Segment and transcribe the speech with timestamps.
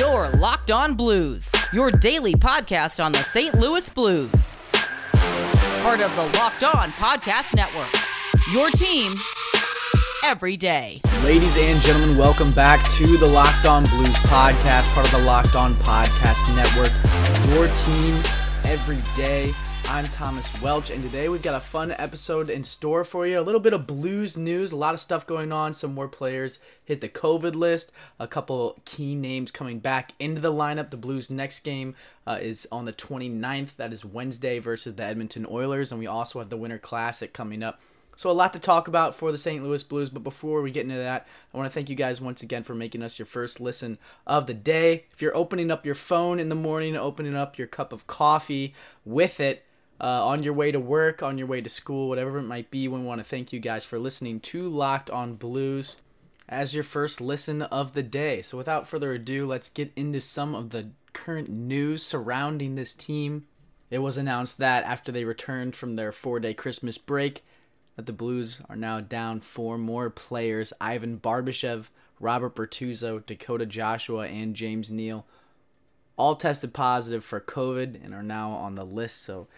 [0.00, 3.54] Your Locked On Blues, your daily podcast on the St.
[3.54, 4.56] Louis Blues.
[5.82, 7.92] Part of the Locked On Podcast Network.
[8.50, 9.12] Your team
[10.24, 11.02] every day.
[11.22, 15.54] Ladies and gentlemen, welcome back to the Locked On Blues podcast, part of the Locked
[15.54, 16.92] On Podcast Network.
[17.50, 18.22] Your team
[18.64, 19.52] every day.
[19.86, 23.38] I'm Thomas Welch, and today we've got a fun episode in store for you.
[23.38, 25.72] A little bit of blues news, a lot of stuff going on.
[25.72, 30.52] Some more players hit the COVID list, a couple key names coming back into the
[30.52, 30.90] lineup.
[30.90, 31.94] The Blues' next game
[32.26, 33.76] uh, is on the 29th.
[33.76, 37.62] That is Wednesday versus the Edmonton Oilers, and we also have the Winter Classic coming
[37.62, 37.80] up.
[38.20, 39.64] So, a lot to talk about for the St.
[39.64, 42.42] Louis Blues, but before we get into that, I want to thank you guys once
[42.42, 45.06] again for making us your first listen of the day.
[45.10, 48.74] If you're opening up your phone in the morning, opening up your cup of coffee
[49.06, 49.64] with it,
[50.00, 52.88] uh, on your way to work, on your way to school, whatever it might be.
[52.88, 55.98] We want to thank you guys for listening to Locked on Blues
[56.48, 58.42] as your first listen of the day.
[58.42, 63.46] So, without further ado, let's get into some of the current news surrounding this team.
[63.90, 67.44] It was announced that after they returned from their four day Christmas break,
[67.96, 71.88] that the Blues are now down four more players Ivan Barbashev,
[72.18, 75.26] Robert Bortuzzo, Dakota Joshua, and James Neal.
[76.16, 79.22] All tested positive for COVID and are now on the list.
[79.22, 79.48] So,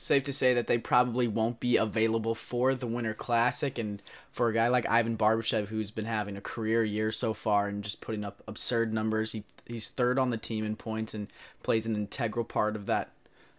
[0.00, 3.78] safe to say that they probably won't be available for the Winter Classic.
[3.78, 4.00] And
[4.32, 7.84] for a guy like Ivan Barbashev, who's been having a career year so far and
[7.84, 11.28] just putting up absurd numbers, he he's third on the team in points and
[11.62, 13.10] plays an integral part of that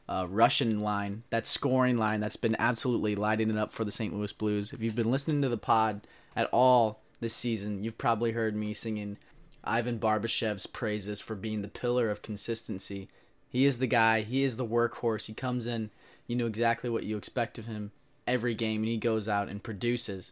[0.09, 4.13] uh, Russian line, that scoring line that's been absolutely lighting it up for the St.
[4.13, 4.73] Louis Blues.
[4.73, 6.01] If you've been listening to the pod
[6.35, 9.17] at all this season, you've probably heard me singing
[9.63, 13.09] Ivan Barbashev's praises for being the pillar of consistency.
[13.47, 14.21] He is the guy.
[14.21, 15.27] He is the workhorse.
[15.27, 15.91] He comes in
[16.31, 17.91] you know exactly what you expect of him
[18.25, 20.31] every game, and he goes out and produces.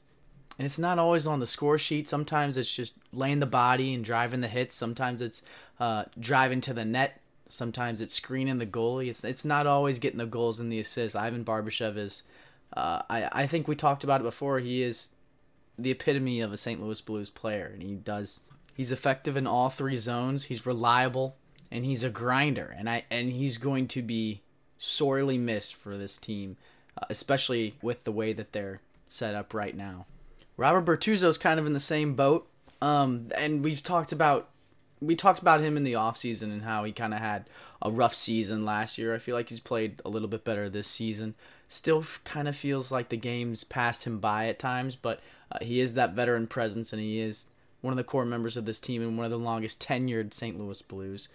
[0.58, 2.08] And it's not always on the score sheet.
[2.08, 4.76] Sometimes it's just laying the body and driving the hits.
[4.76, 5.42] Sometimes it's
[5.78, 7.20] uh, driving to the net.
[7.50, 9.10] Sometimes it's screening the goalie.
[9.10, 11.18] It's it's not always getting the goals and the assists.
[11.18, 12.24] Ivan Barbashev is.
[12.72, 14.60] Uh, I I think we talked about it before.
[14.60, 15.10] He is
[15.78, 16.82] the epitome of a St.
[16.82, 18.40] Louis Blues player, and he does.
[18.74, 20.46] He's effective in all three zones.
[20.46, 21.36] He's reliable,
[21.70, 22.74] and he's a grinder.
[22.78, 24.44] And I and he's going to be
[24.80, 26.58] sorely missed for this team,
[26.98, 30.08] uh, especially with the way that they're set up right now.
[30.58, 32.50] Robert Bortuzzo's kind of in the same boat,
[32.82, 34.50] um, and we've talked about
[35.02, 37.46] we talked about him in the offseason and how he kind of had
[37.82, 39.16] a rough season last year.
[39.16, 41.36] I feel like he's played a little bit better this season.
[41.70, 45.80] Still kind of feels like the game's passed him by at times, but uh, he
[45.80, 47.48] is that veteran presence and he is
[47.82, 50.60] one of the core members of this team and one of the longest tenured St.
[50.60, 51.30] Louis Blues.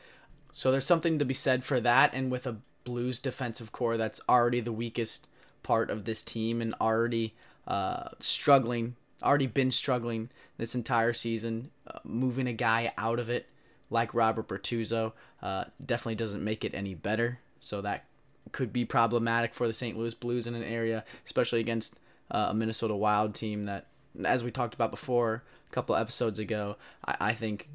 [0.52, 4.20] So there's something to be said for that, and with a Blues defensive core that's
[4.28, 5.26] already the weakest
[5.62, 7.34] part of this team and already
[7.66, 11.70] uh, struggling, already been struggling this entire season.
[11.86, 13.46] Uh, moving a guy out of it
[13.90, 15.12] like Robert Bortuzzo
[15.42, 17.38] uh, definitely doesn't make it any better.
[17.58, 18.04] So that
[18.52, 19.96] could be problematic for the St.
[19.96, 21.96] Louis Blues in an area, especially against
[22.30, 23.86] uh, a Minnesota Wild team that,
[24.24, 27.68] as we talked about before a couple episodes ago, I, I think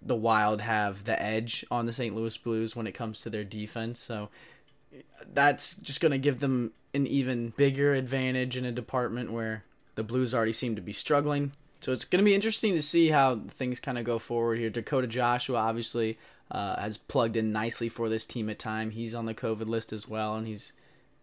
[0.00, 2.14] the Wild have the edge on the St.
[2.14, 3.98] Louis Blues when it comes to their defense.
[3.98, 4.28] So
[5.32, 9.64] that's just going to give them an even bigger advantage in a department where
[9.94, 11.52] the Blues already seem to be struggling.
[11.80, 14.70] So it's going to be interesting to see how things kind of go forward here.
[14.70, 16.18] Dakota Joshua obviously
[16.50, 18.90] uh, has plugged in nicely for this team at time.
[18.90, 20.72] He's on the COVID list as well, and he's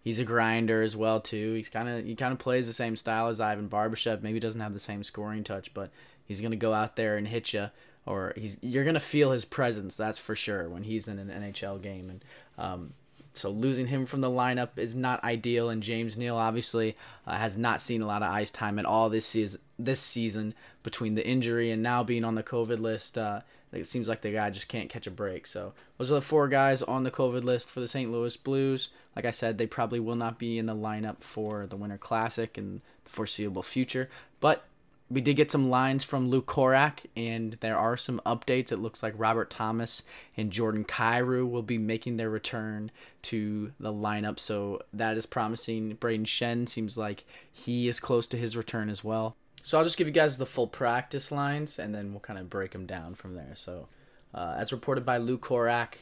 [0.01, 1.53] he's a grinder as well too.
[1.53, 4.21] He's kind of he kind of plays the same style as Ivan Barbashev.
[4.21, 5.91] Maybe doesn't have the same scoring touch, but
[6.23, 7.69] he's going to go out there and hit you
[8.05, 9.95] or he's you're gonna feel his presence.
[9.95, 12.09] That's for sure when he's in an NHL game.
[12.09, 12.25] And
[12.57, 12.93] um,
[13.31, 15.69] so losing him from the lineup is not ideal.
[15.69, 16.95] And James Neal obviously
[17.25, 19.61] uh, has not seen a lot of ice time at all this season.
[19.77, 23.17] This season between the injury and now being on the COVID list.
[23.17, 25.45] Uh, it seems like the guy just can't catch a break.
[25.45, 28.11] So those are the four guys on the COVID list for the St.
[28.11, 28.89] Louis Blues.
[29.16, 32.57] Like I said, they probably will not be in the lineup for the Winter Classic
[32.57, 34.09] in the foreseeable future.
[34.39, 34.66] But
[35.09, 38.71] we did get some lines from Lou Korac, and there are some updates.
[38.71, 40.02] It looks like Robert Thomas
[40.35, 42.90] and Jordan Kyrou will be making their return
[43.23, 45.96] to the lineup, so that is promising.
[45.97, 49.35] Brayden Schenn seems like he is close to his return as well.
[49.61, 52.49] So I'll just give you guys the full practice lines, and then we'll kind of
[52.49, 53.53] break them down from there.
[53.53, 53.87] So,
[54.34, 55.99] uh, as reported by Lou Korac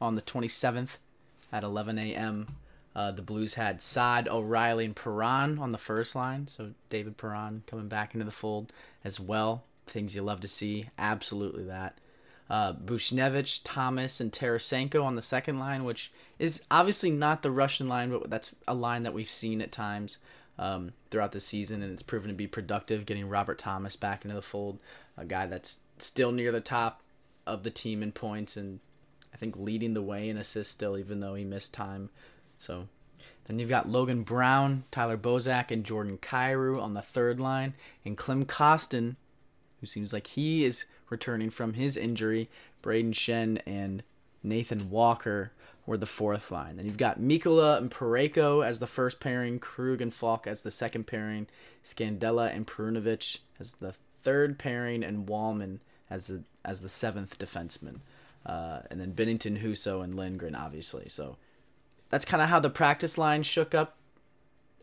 [0.00, 0.98] on the 27th
[1.50, 2.46] at 11 a.m.,
[2.98, 6.48] uh, the Blues had Saad, O'Reilly, and Perron on the first line.
[6.48, 8.72] So David Perron coming back into the fold
[9.04, 9.62] as well.
[9.86, 10.86] Things you love to see.
[10.98, 12.00] Absolutely that.
[12.50, 16.10] Uh, Buchnevich, Thomas, and Tarasenko on the second line, which
[16.40, 20.18] is obviously not the Russian line, but that's a line that we've seen at times
[20.58, 23.06] um, throughout the season, and it's proven to be productive.
[23.06, 24.80] Getting Robert Thomas back into the fold,
[25.16, 27.04] a guy that's still near the top
[27.46, 28.80] of the team in points and
[29.32, 32.10] I think leading the way in assists still, even though he missed time.
[32.58, 32.88] So
[33.46, 37.74] then you've got Logan Brown, Tyler Bozak, and Jordan Kyrou on the third line,
[38.04, 39.16] and Klim Kostin,
[39.80, 42.50] who seems like he is returning from his injury.
[42.82, 44.02] Brayden Schenn and
[44.42, 45.52] Nathan Walker
[45.86, 46.76] were the fourth line.
[46.76, 50.70] Then you've got Mikkola and Parayko as the first pairing, Krug and Faulk as the
[50.70, 51.46] second pairing,
[51.82, 55.78] Scandella and Perunovich as the third pairing, and Walman
[56.10, 58.00] as the as the seventh defenseman.
[58.44, 61.08] Uh, and then Binnington, Husso, and Lindgren, obviously.
[61.08, 61.36] So
[62.10, 63.96] that's kind of how the practice line shook up.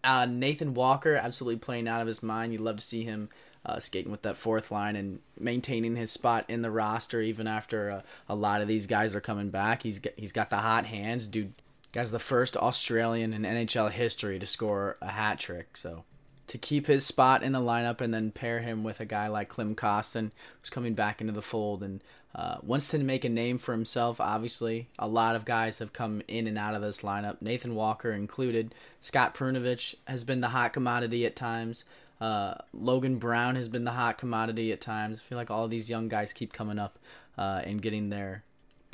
[0.04, 2.52] Uh, Nathan Walker absolutely playing out of his mind.
[2.52, 3.30] You'd love to see him
[3.66, 7.90] uh, skating with that fourth line and maintaining his spot in the roster even after
[7.92, 9.82] uh, a lot of these guys are coming back.
[9.82, 11.54] He's got, he's got the hot hands, dude.
[11.92, 15.78] Guy's the first Australian in NHL history to score a hat trick.
[15.78, 16.04] So
[16.48, 19.50] to keep his spot in the lineup and then pair him with a guy like
[19.50, 20.32] Klim Kostin,
[20.62, 22.02] who's coming back into the fold and
[22.36, 24.20] uh, wants to make a name for himself.
[24.20, 28.12] Obviously, a lot of guys have come in and out of this lineup, Nathan Walker
[28.12, 28.76] included.
[29.00, 31.86] Scott Perunovich has been the hot commodity at times.
[32.20, 35.22] Uh, Logan Brown has been the hot commodity at times.
[35.22, 37.00] I feel like all these young guys keep coming up
[37.38, 38.44] uh, and getting their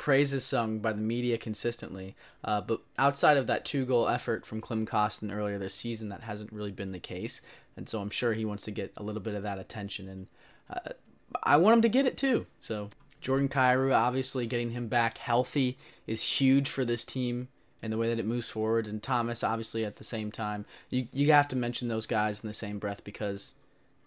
[0.02, 2.16] praises sung by the media consistently.
[2.42, 6.24] Uh, but outside of that two goal effort from Klim Kostin earlier this season, that
[6.24, 7.40] hasn't really been the case.
[7.76, 10.08] And so I'm sure he wants to get a little bit of that attention.
[10.08, 10.26] And
[10.68, 10.90] uh,
[11.44, 12.46] I want him to get it too.
[12.58, 12.90] So
[13.20, 15.78] Jordan Kyrou, obviously getting him back healthy
[16.08, 17.46] is huge for this team
[17.80, 18.88] and the way that it moves forward.
[18.88, 22.48] And Thomas, obviously, at the same time, you you have to mention those guys in
[22.48, 23.54] the same breath because,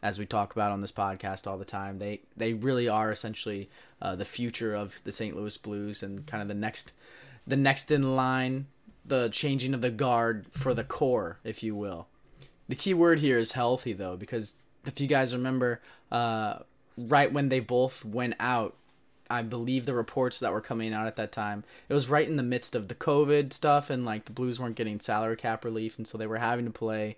[0.06, 3.72] as we talk about on this podcast all the time, they they really are essentially
[4.00, 5.36] uh, the future of the St.
[5.36, 6.94] Louis Blues and kind of the next
[7.48, 8.68] the next in line,
[9.04, 12.08] the changing of the guard for the core, if you will.
[12.68, 14.56] The key word here is healthy, though, because
[14.86, 15.82] if you guys remember,
[16.12, 16.60] uh,
[16.98, 18.76] right when they both went out,
[19.28, 21.64] I believe the reports that were coming out at that time.
[21.90, 24.76] It was right in the midst of the COVID stuff, and like the Blues weren't
[24.76, 27.18] getting salary cap relief, and so they were having to play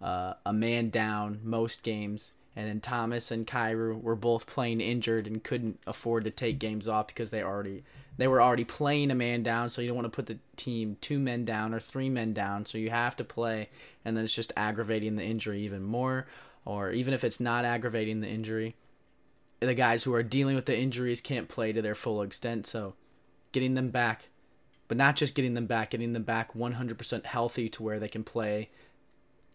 [0.00, 2.32] uh, a man down most games.
[2.54, 6.88] And then Thomas and Kyrou were both playing injured and couldn't afford to take games
[6.88, 7.84] off because they already
[8.18, 9.68] they were already playing a man down.
[9.68, 12.64] So you don't want to put the team two men down or three men down.
[12.64, 13.68] So you have to play,
[14.04, 16.26] and then it's just aggravating the injury even more.
[16.64, 18.74] Or even if it's not aggravating the injury,
[19.60, 22.66] the guys who are dealing with the injuries can't play to their full extent.
[22.66, 22.94] So
[23.52, 24.30] getting them back,
[24.88, 28.24] but not just getting them back, getting them back 100% healthy to where they can
[28.24, 28.70] play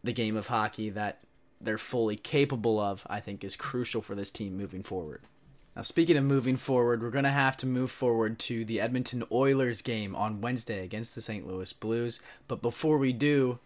[0.03, 1.21] the game of hockey that
[1.59, 5.21] they're fully capable of, I think is crucial for this team moving forward.
[5.75, 9.23] Now, speaking of moving forward, we're going to have to move forward to the Edmonton
[9.31, 11.47] Oilers game on Wednesday against the St.
[11.47, 12.19] Louis Blues.
[12.47, 13.59] But before we do,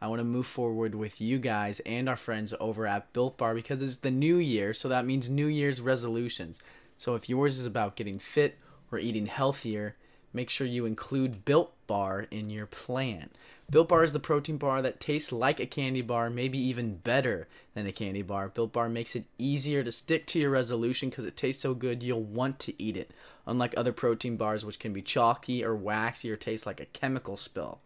[0.00, 3.54] I want to move forward with you guys and our friends over at Built Bar
[3.54, 6.60] because it's the new year, so that means New Year's resolutions.
[6.96, 8.56] So if yours is about getting fit
[8.92, 9.96] or eating healthier,
[10.32, 13.30] make sure you include Built Bar in your plan.
[13.68, 17.48] Built Bar is the protein bar that tastes like a candy bar, maybe even better
[17.74, 18.48] than a candy bar.
[18.48, 22.04] Built Bar makes it easier to stick to your resolution because it tastes so good
[22.04, 23.10] you'll want to eat it,
[23.44, 27.36] unlike other protein bars which can be chalky or waxy or taste like a chemical
[27.36, 27.80] spill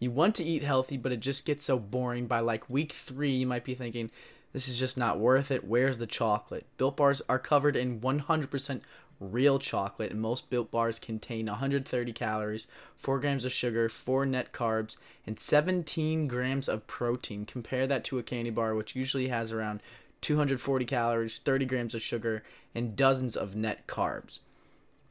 [0.00, 2.26] you want to eat healthy, but it just gets so boring.
[2.26, 4.10] By like week three, you might be thinking,
[4.52, 5.64] this is just not worth it.
[5.64, 6.66] Where's the chocolate?
[6.76, 8.80] Built bars are covered in 100%
[9.20, 14.52] real chocolate, and most built bars contain 130 calories, 4 grams of sugar, 4 net
[14.52, 14.96] carbs,
[15.26, 17.44] and 17 grams of protein.
[17.44, 19.80] Compare that to a candy bar, which usually has around
[20.20, 22.42] 240 calories, 30 grams of sugar,
[22.74, 24.40] and dozens of net carbs.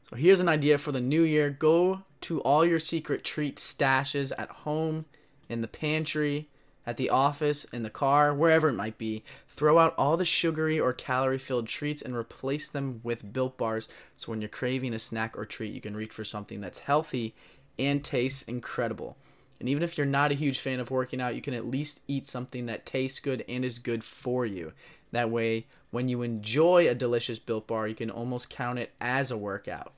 [0.08, 4.32] So here's an idea for the new year go to all your secret treat stashes
[4.38, 5.04] at home,
[5.48, 6.48] in the pantry,
[6.88, 9.22] at the office, in the car, wherever it might be.
[9.46, 13.88] Throw out all the sugary or calorie filled treats and replace them with built bars
[14.16, 17.34] so when you're craving a snack or treat, you can reach for something that's healthy
[17.78, 19.18] and tastes incredible.
[19.60, 22.00] And even if you're not a huge fan of working out, you can at least
[22.08, 24.72] eat something that tastes good and is good for you.
[25.12, 29.30] That way, when you enjoy a delicious built bar, you can almost count it as
[29.30, 29.92] a workout.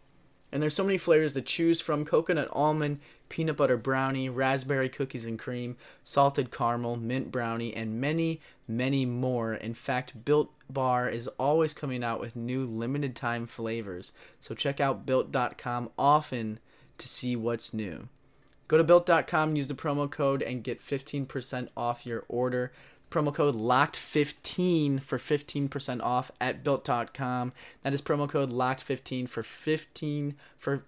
[0.51, 2.99] And there's so many flavors to choose from coconut almond,
[3.31, 9.55] peanut butter brownie, raspberry cookies and cream, salted caramel, mint brownie, and many, many more.
[9.55, 14.13] In fact, Built Bar is always coming out with new limited time flavors.
[14.39, 16.59] So check out built.com often
[16.99, 18.09] to see what's new.
[18.69, 22.71] Go to built.com, use the promo code, and get 15% off your order
[23.11, 27.53] promo code locked15 for 15% off at built.com.
[27.83, 30.85] That is promo code locked15 for 15 for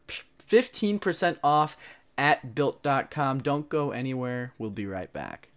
[0.49, 1.77] 15% off
[2.17, 3.41] at built.com.
[3.41, 4.53] Don't go anywhere.
[4.59, 5.49] We'll be right back.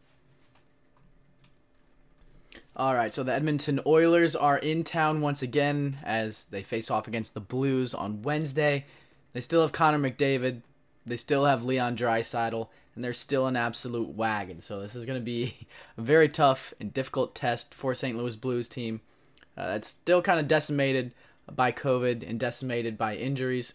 [2.78, 7.08] All right, so the Edmonton Oilers are in town once again as they face off
[7.08, 8.86] against the Blues on Wednesday.
[9.32, 10.62] They still have Connor McDavid,
[11.06, 14.60] they still have Leon Draisaitl, and they're still an absolute wagon.
[14.60, 18.18] So this is going to be a very tough and difficult test for St.
[18.18, 19.00] Louis Blues team.
[19.58, 21.14] Uh, that's still kind of decimated
[21.50, 23.74] by COVID and decimated by injuries.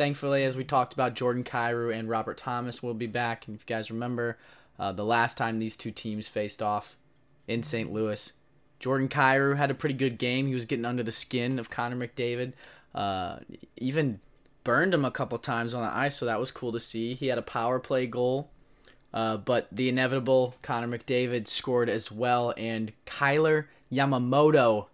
[0.00, 3.46] Thankfully, as we talked about, Jordan Kyrou and Robert Thomas will be back.
[3.46, 4.38] And if you guys remember,
[4.78, 6.96] uh, the last time these two teams faced off
[7.46, 7.92] in St.
[7.92, 8.32] Louis,
[8.78, 10.46] Jordan Kyrou had a pretty good game.
[10.46, 12.54] He was getting under the skin of Connor McDavid.
[12.94, 13.40] Uh,
[13.76, 14.20] even
[14.64, 17.12] burned him a couple times on the ice, so that was cool to see.
[17.12, 18.48] He had a power play goal,
[19.12, 24.86] uh, but the inevitable Connor McDavid scored as well, and Kailer Yamamoto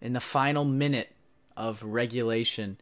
[0.00, 1.10] in the final minute
[1.56, 2.78] of regulation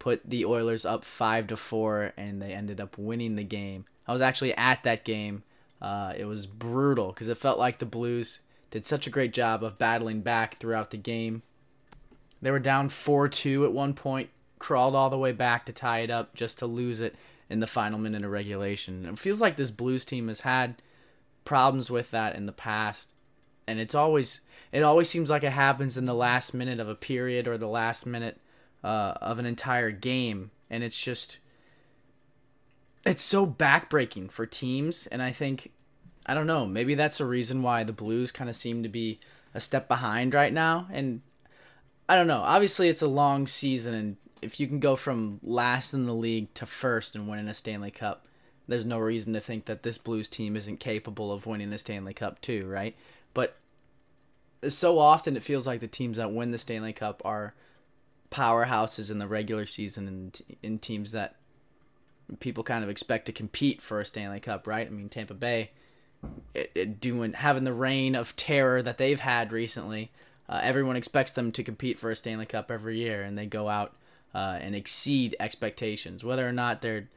[0.00, 3.84] put the Oilers up five to four, and they ended up winning the game.
[4.08, 5.44] I was actually at that game.
[5.80, 8.40] Uh, it was brutal because it felt like the Blues
[8.70, 11.42] did such a great job of battling back throughout the game.
[12.42, 16.00] They were down 4 2 at one point, crawled all the way back to tie
[16.00, 17.14] it up just to lose it
[17.48, 19.04] in the final minute of regulation.
[19.04, 20.82] It feels like this Blues team has had
[21.44, 23.10] problems with that in the past.
[23.66, 24.40] And it's always
[24.72, 27.68] it always seems like it happens in the last minute of a period or the
[27.68, 28.40] last minute
[28.82, 31.38] uh, of an entire game, and it's just
[33.04, 35.06] it's so backbreaking for teams.
[35.06, 35.72] And I think
[36.26, 39.18] I don't know, maybe that's a reason why the Blues kind of seem to be
[39.54, 40.86] a step behind right now.
[40.92, 41.22] And
[42.08, 42.42] I don't know.
[42.44, 46.52] Obviously, it's a long season, and if you can go from last in the league
[46.54, 48.26] to first and winning a Stanley Cup,
[48.68, 52.14] there's no reason to think that this Blues team isn't capable of winning a Stanley
[52.14, 52.96] Cup too, right?
[53.34, 53.56] But
[54.68, 57.54] so often it feels like the teams that win the Stanley Cup are
[58.30, 61.36] powerhouses in the regular season and in teams that
[62.38, 64.86] people kind of expect to compete for a Stanley Cup, right?
[64.86, 65.70] I mean, Tampa Bay
[66.54, 70.10] it, it doing having the reign of terror that they've had recently.
[70.48, 73.68] Uh, everyone expects them to compete for a Stanley Cup every year, and they go
[73.68, 73.94] out
[74.34, 77.08] uh, and exceed expectations, whether or not they're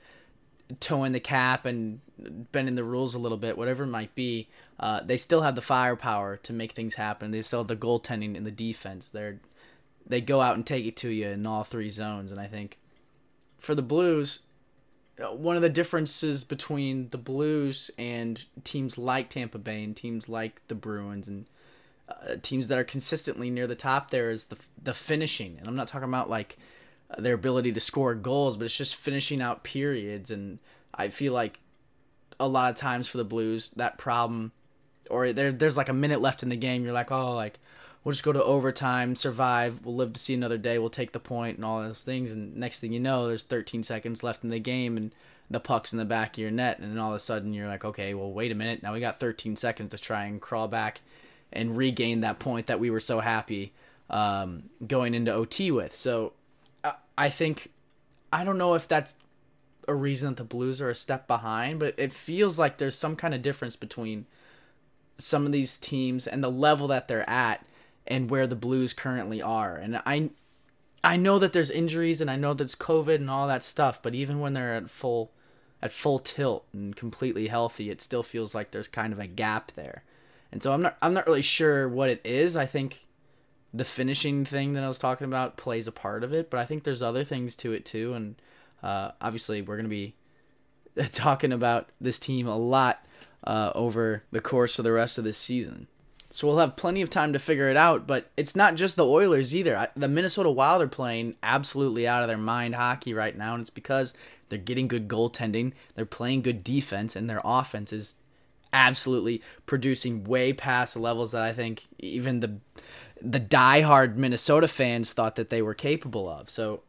[0.80, 2.00] toeing the cap and
[2.52, 4.48] bending the rules a little bit, whatever it might be.
[4.80, 7.32] Uh, they still have the firepower to make things happen.
[7.32, 9.10] They still have the goaltending and the defense.
[9.10, 9.40] They're
[10.06, 12.32] they go out and take it to you in all three zones.
[12.32, 12.78] And I think
[13.60, 14.40] for the Blues,
[15.20, 20.28] uh, one of the differences between the Blues and teams like Tampa Bay and teams
[20.28, 21.46] like the Bruins and
[22.10, 25.58] uh, teams that are consistently near the top there is the the finishing.
[25.60, 26.58] And I'm not talking about like
[27.18, 30.32] their ability to score goals, but it's just finishing out periods.
[30.32, 30.60] And
[30.94, 31.60] I feel like
[32.40, 34.52] a lot of times for the Blues, that problem,
[35.10, 37.60] or there, there's like a minute left in the game, you're like, oh, like
[38.04, 41.20] we'll just go to overtime, survive, we'll live to see another day, we'll take the
[41.20, 42.32] point and all those things.
[42.32, 45.14] And next thing you know, there's 13 seconds left in the game and
[45.50, 46.80] the puck's in the back of your net.
[46.80, 48.84] And then all of a sudden you're like, okay, well, wait a minute.
[48.84, 51.02] Now we got 13 seconds to try and crawl back
[51.52, 53.72] and regain that point that we were so happy
[54.10, 55.96] um, going into OT with.
[55.96, 56.34] So
[57.18, 57.72] I think,
[58.32, 59.16] I don't know if that's
[59.88, 63.16] a reason that the Blues are a step behind, but it feels like there's some
[63.16, 64.26] kind of difference between
[65.18, 67.66] some of these teams and the level that they're at
[68.08, 69.76] and where the Blues currently are.
[69.76, 70.30] And I
[71.04, 74.16] I know that there's injuries and I know there's COVID and all that stuff, but
[74.16, 75.32] even when they're at full
[75.82, 79.74] at full tilt and completely healthy, it still feels like there's kind of a gap
[79.74, 80.04] there.
[80.52, 82.56] And so I'm not I'm not really sure what it is.
[82.56, 83.08] I think
[83.74, 86.66] the finishing thing that I was talking about plays a part of it, but I
[86.66, 88.14] think there's other things to it too.
[88.14, 88.36] And
[88.82, 90.14] uh, obviously, we're going to be
[91.12, 93.06] talking about this team a lot
[93.46, 95.88] uh, over the course of the rest of this season.
[96.34, 98.08] So we'll have plenty of time to figure it out.
[98.08, 99.88] But it's not just the Oilers either.
[99.96, 103.70] The Minnesota Wild are playing absolutely out of their mind hockey right now, and it's
[103.70, 104.16] because
[104.50, 108.16] they're getting good goaltending, they're playing good defense, and their offense is
[108.74, 112.58] absolutely producing way past levels that I think even the
[113.22, 116.50] the diehard Minnesota fans thought that they were capable of.
[116.50, 116.82] So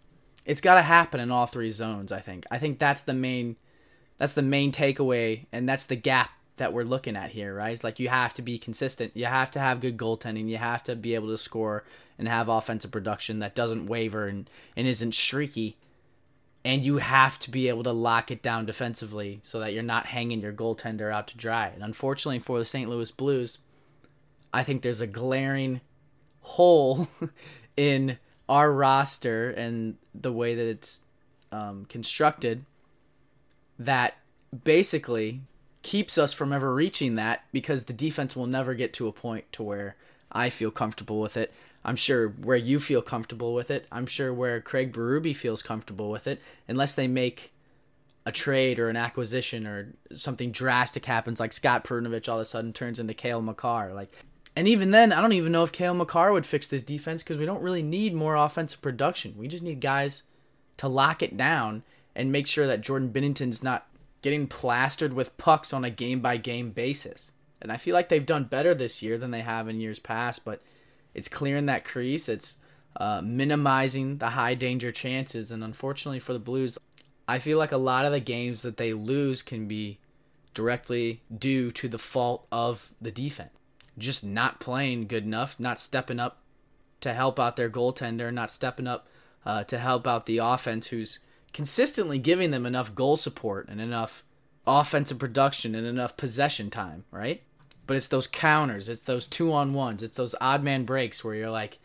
[0.46, 2.10] it's got to happen in all three zones.
[2.12, 2.46] I think.
[2.50, 3.56] I think that's the main
[4.16, 7.72] that's the main takeaway, and that's the gap that we're looking at here, right?
[7.72, 9.12] It's like you have to be consistent.
[9.14, 10.48] You have to have good goaltending.
[10.48, 11.84] You have to be able to score
[12.18, 15.76] and have offensive production that doesn't waver and, and isn't streaky.
[16.64, 20.06] And you have to be able to lock it down defensively so that you're not
[20.06, 21.66] hanging your goaltender out to dry.
[21.66, 22.88] And unfortunately for the St.
[22.88, 23.58] Louis Blues,
[24.52, 25.80] I think there's a glaring
[26.40, 27.08] hole
[27.76, 28.18] in
[28.48, 31.02] our roster and the way that it's
[31.50, 32.64] um, constructed
[33.78, 34.16] that
[34.62, 35.40] basically
[35.84, 39.44] keeps us from ever reaching that because the defense will never get to a point
[39.52, 39.96] to where
[40.32, 41.52] I feel comfortable with it.
[41.84, 43.86] I'm sure where you feel comfortable with it.
[43.92, 47.52] I'm sure where Craig Berube feels comfortable with it, unless they make
[48.24, 52.46] a trade or an acquisition or something drastic happens, like Scott Perunovich all of a
[52.46, 53.92] sudden turns into Cale Makar.
[53.92, 54.10] Like
[54.56, 57.36] And even then, I don't even know if Cale Makar would fix this defense because
[57.36, 59.34] we don't really need more offensive production.
[59.36, 60.22] We just need guys
[60.78, 61.82] to lock it down
[62.16, 63.86] and make sure that Jordan Binnington's not
[64.24, 67.30] getting plastered with pucks on a game by game basis.
[67.60, 70.46] And I feel like they've done better this year than they have in years past,
[70.46, 70.62] but
[71.12, 72.26] it's clearing that crease.
[72.26, 72.56] It's
[72.96, 75.52] uh, minimizing the high danger chances.
[75.52, 76.78] And unfortunately for the Blues,
[77.28, 79.98] I feel like a lot of the games that they lose can be
[80.54, 83.50] directly due to the fault of the defense.
[83.98, 86.40] Just not playing good enough, not stepping up
[87.02, 89.06] to help out their goaltender, not stepping up
[89.44, 91.18] uh, to help out the offense, who's
[91.54, 94.22] consistently giving them enough goal support and enough
[94.66, 97.42] offensive production and enough possession time, right?
[97.86, 101.34] But it's those counters, it's those two on ones, it's those odd man breaks where
[101.34, 101.78] you're like,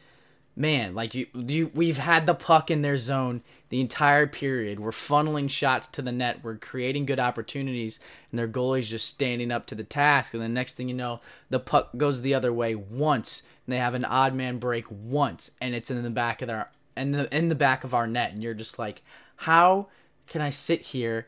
[0.56, 4.80] man, like you, you we've had the puck in their zone the entire period.
[4.80, 6.40] We're funneling shots to the net.
[6.44, 8.00] We're creating good opportunities,
[8.32, 10.34] and their goalie's just standing up to the task.
[10.34, 13.78] And the next thing you know, the puck goes the other way once, and they
[13.78, 17.36] have an odd man break once, and it's in the back of their in the
[17.36, 19.02] in the back of our net, and you're just like,
[19.40, 19.88] how
[20.28, 21.28] can I sit here?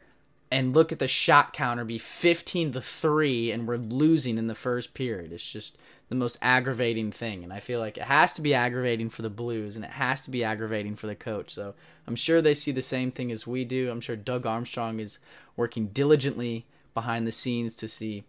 [0.51, 4.56] and look at the shot counter be 15 to 3 and we're losing in the
[4.56, 5.32] first period.
[5.32, 5.77] It's just
[6.10, 9.30] the most aggravating thing and I feel like it has to be aggravating for the
[9.30, 11.51] Blues and it has to be aggravating for the coach.
[11.51, 11.74] So
[12.06, 13.89] I'm sure they see the same thing as we do.
[13.89, 15.20] I'm sure Doug Armstrong is
[15.56, 18.25] working diligently behind the scenes to see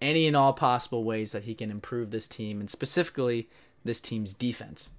[0.00, 3.48] any and all possible ways that he can improve this team and specifically
[3.84, 4.92] this team's defense.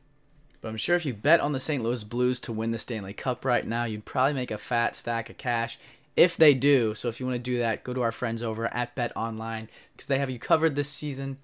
[0.61, 1.83] But I'm sure if you bet on the St.
[1.83, 5.29] Louis Blues to win the Stanley Cup right now, you'd probably make a fat stack
[5.29, 5.79] of cash
[6.17, 6.93] if they do.
[6.93, 9.69] So if you want to do that, go to our friends over at Bet Online
[9.93, 11.37] because they have you covered this season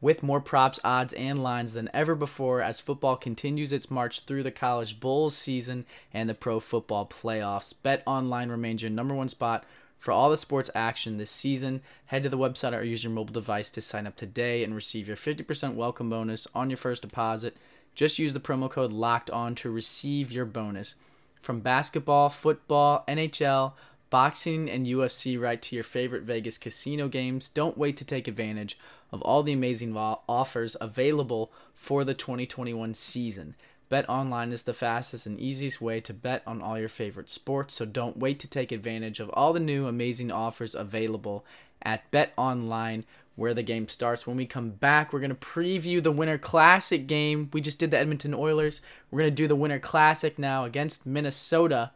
[0.00, 4.44] with more props, odds, and lines than ever before as football continues its march through
[4.44, 7.74] the college bowls season and the pro football playoffs.
[7.82, 9.64] Bet Online remains your number one spot
[9.98, 11.82] for all the sports action this season.
[12.06, 15.08] Head to the website or use your mobile device to sign up today and receive
[15.08, 17.56] your 50% welcome bonus on your first deposit.
[17.98, 20.94] Just use the promo code LOCKED ON to receive your bonus.
[21.42, 23.72] From basketball, football, NHL,
[24.08, 27.48] boxing, and UFC right to your favorite Vegas casino games.
[27.48, 28.78] Don't wait to take advantage
[29.10, 33.56] of all the amazing offers available for the 2021 season.
[33.88, 37.74] Bet online is the fastest and easiest way to bet on all your favorite sports,
[37.74, 41.44] so don't wait to take advantage of all the new amazing offers available
[41.82, 43.04] at Bet Online
[43.38, 44.26] where the game starts.
[44.26, 47.48] When we come back, we're going to preview the Winter Classic game.
[47.52, 48.80] We just did the Edmonton Oilers.
[49.12, 51.92] We're going to do the Winter Classic now against Minnesota.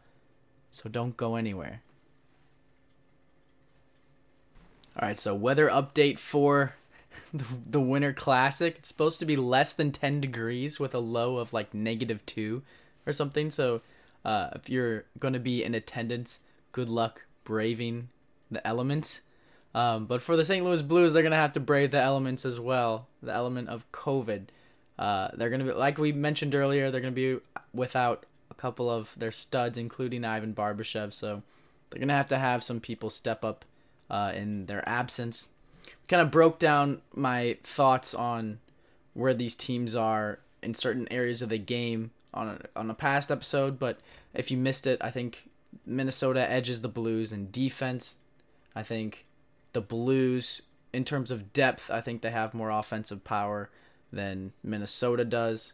[0.71, 1.81] So don't go anywhere.
[4.97, 6.75] All right, so weather update for
[7.33, 8.77] the, the Winter Classic.
[8.77, 12.61] It's supposed to be less than 10 degrees with a low of like negative 2
[13.05, 13.49] or something.
[13.49, 13.81] So
[14.23, 16.39] uh, if you're going to be in attendance,
[16.71, 18.07] good luck braving
[18.49, 19.23] the elements.
[19.75, 20.63] Um, but for the St.
[20.63, 23.91] Louis Blues, they're going to have to brave the elements as well the element of
[23.91, 24.45] COVID.
[24.99, 27.41] Uh, they're to be, like we mentioned earlier, they're going to be
[27.73, 31.13] without a couple of their studs, including Ivan Barbashev.
[31.13, 31.41] So
[31.89, 33.65] they're going to have to have some people step up
[34.09, 35.49] uh, in their absence.
[36.07, 38.59] Kind of broke down my thoughts on
[39.13, 43.31] where these teams are in certain areas of the game on a, on a past
[43.31, 43.99] episode, but
[44.33, 45.49] if you missed it, I think
[45.85, 48.15] Minnesota edges the Blues in defense.
[48.75, 49.25] I think
[49.73, 53.69] the Blues, in terms of depth, I think they have more offensive power
[54.11, 55.73] than Minnesota does.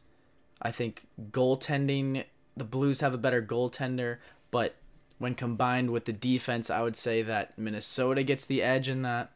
[0.62, 4.18] I think goaltending, the Blues have a better goaltender,
[4.52, 4.76] but
[5.20, 9.32] when combined with the defense, I would say that Minnesota gets the edge in that.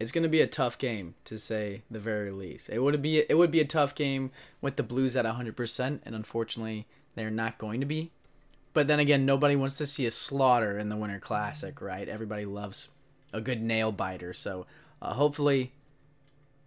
[0.00, 2.70] It's going to be a tough game to say the very least.
[2.70, 6.14] It would be it would be a tough game with the Blues at 100% and
[6.14, 8.10] unfortunately they're not going to be.
[8.72, 12.08] But then again, nobody wants to see a slaughter in the Winter Classic, right?
[12.08, 12.88] Everybody loves
[13.32, 14.32] a good nail biter.
[14.32, 14.66] So,
[15.00, 15.72] uh, hopefully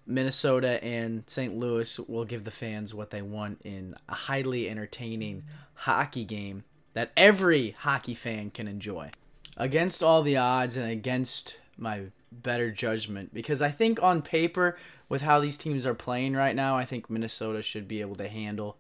[0.06, 1.56] Minnesota and St.
[1.56, 7.12] Louis will give the fans what they want in a highly entertaining hockey game that
[7.18, 9.10] every hockey fan can enjoy.
[9.58, 15.22] Against all the odds and against my better judgment, because I think on paper, with
[15.22, 18.78] how these teams are playing right now, I think Minnesota should be able to handle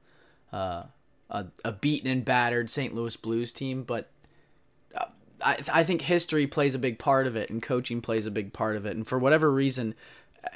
[0.51, 0.83] uh,
[1.29, 2.93] a, a beaten and battered St.
[2.93, 3.83] Louis Blues team.
[3.83, 4.09] But
[5.43, 8.53] I, I think history plays a big part of it, and coaching plays a big
[8.53, 8.95] part of it.
[8.95, 9.95] And for whatever reason,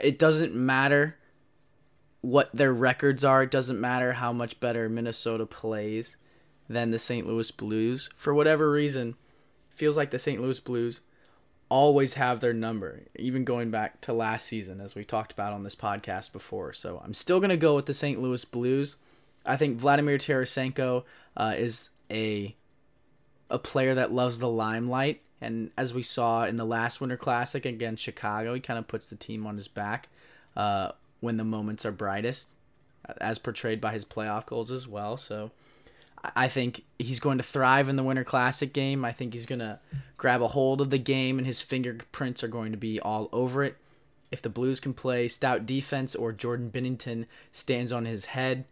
[0.01, 1.17] it doesn't matter
[2.21, 3.43] what their records are.
[3.43, 6.17] It doesn't matter how much better Minnesota plays
[6.67, 7.27] than the St.
[7.27, 8.09] Louis Blues.
[8.15, 9.15] For whatever reason,
[9.69, 10.41] feels like the St.
[10.41, 11.01] Louis Blues
[11.69, 15.63] always have their number, even going back to last season, as we talked about on
[15.63, 16.73] this podcast before.
[16.73, 18.21] So I'm still going to go with the St.
[18.21, 18.97] Louis Blues.
[19.45, 21.03] I think Vladimir Tarasenko
[21.37, 22.55] uh, is a
[23.49, 27.65] a player that loves the limelight, and as we saw in the last Winter Classic
[27.65, 30.09] against Chicago, he kind of puts the team on his back.
[30.55, 32.55] Uh, when the moments are brightest,
[33.19, 35.17] as portrayed by his playoff goals as well.
[35.17, 35.51] So
[36.35, 39.03] I think he's going to thrive in the Winter Classic game.
[39.03, 39.79] I think he's going to
[40.17, 43.63] grab a hold of the game, and his fingerprints are going to be all over
[43.63, 43.77] it.
[44.31, 48.65] If the Blues can play stout defense or Jordan Binnington stands on his head,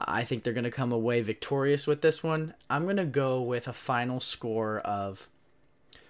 [0.00, 2.54] I think they're going to come away victorious with this one.
[2.68, 5.28] I'm going to go with a final score of.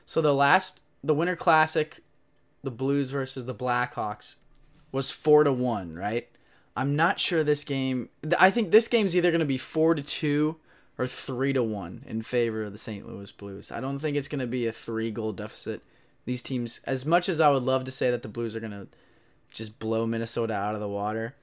[0.07, 2.01] So the last, the Winter Classic,
[2.63, 4.37] the Blues versus the Blackhawks,
[4.93, 6.29] was four to one, right?
[6.77, 8.09] I'm not sure this game.
[8.39, 10.57] I think this game's either going to be four to two
[10.99, 13.09] or three to one in favor of the St.
[13.09, 13.73] Louis Blues.
[13.73, 15.83] I don't think it's going to be a three goal deficit.
[16.27, 18.73] These teams, as much as I would love to say that the Blues are going
[18.73, 18.87] to
[19.51, 21.35] just blow Minnesota out of the water,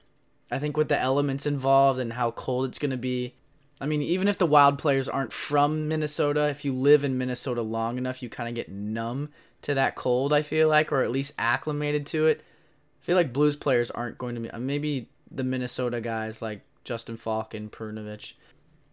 [0.49, 3.35] I think with the elements involved and how cold it's going to be,
[3.79, 7.61] I mean, even if the Wild players aren't from Minnesota, if you live in Minnesota
[7.61, 9.29] long enough, you kind of get numb
[9.63, 12.43] to that cold, I feel like, or at least acclimated to it.
[13.01, 17.17] I feel like Blues players aren't going to be, maybe the Minnesota guys like Justin
[17.17, 18.33] Faulk and Perunovich.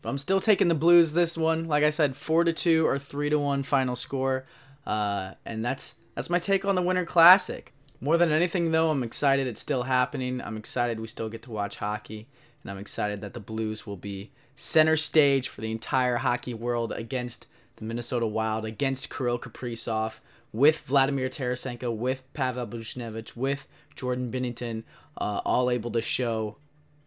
[0.03, 1.67] But I'm still taking the Blues this one.
[1.67, 4.45] Like I said, four to two or three to one final score,
[4.87, 7.73] uh, and that's that's my take on the Winter Classic.
[8.05, 10.43] More than anything, though, I'm excited it's still happening.
[10.43, 12.29] I'm excited we still get to watch hockey,
[12.63, 16.93] and I'm excited that the Blues will be center stage for the entire hockey world
[16.93, 20.21] against the Minnesota Wild, against Kirill Kaprizov,
[20.53, 24.83] with Vladimir Tarasenko, with Pavel Buchnevich, with Jordan Binnington,
[25.17, 26.59] uh, all able to show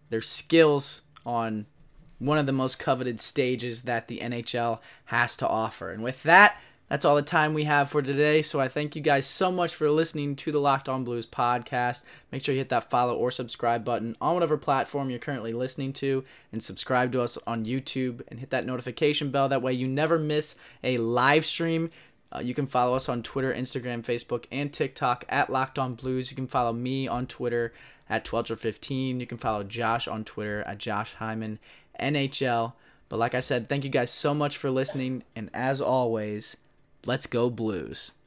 [0.10, 1.68] their skills on
[2.18, 5.92] one of the most coveted stages that the NHL has to offer.
[5.92, 8.42] And with that, that's all the time we have for today.
[8.42, 12.04] So I thank you guys so much for listening to the Locked On Blues podcast.
[12.32, 15.92] Make sure you hit that follow or subscribe button on whatever platform you're currently listening
[15.94, 19.50] to and subscribe to us on YouTube and hit that notification bell.
[19.50, 21.90] That way you never miss a live stream.
[22.34, 26.32] Uh, you can follow us on Twitter, Instagram, Facebook, and TikTok at Locked On Blues.
[26.32, 27.74] You can follow me on Twitter
[28.10, 31.60] at 12 You can follow Josh on Twitter at Josh Hyman
[32.00, 32.74] NHL.
[33.10, 35.24] But like I said, thank you guys so much for listening.
[35.36, 36.58] And as always,
[37.08, 38.12] let's go Blues.